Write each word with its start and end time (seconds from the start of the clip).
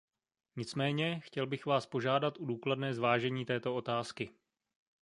Nicméně, 0.55 1.19
chtěl 1.19 1.47
bych 1.47 1.65
vás 1.65 1.85
požádat 1.85 2.37
o 2.37 2.45
důkladné 2.45 2.93
zvážení 2.93 3.45
této 3.45 3.75
otázky. 3.75 4.29